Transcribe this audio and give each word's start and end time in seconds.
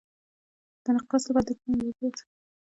د 0.83 0.85
نقرس 0.95 1.23
لپاره 1.27 1.45
د 1.47 1.49
کومې 1.59 1.75
میوې 1.79 1.91
اوبه 1.93 2.07
وڅښم؟ 2.07 2.27